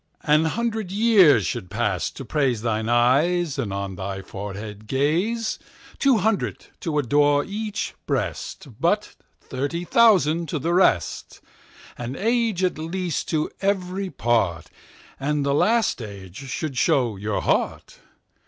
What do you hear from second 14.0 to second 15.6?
part, And the